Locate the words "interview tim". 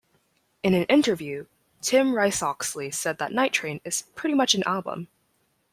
0.85-2.15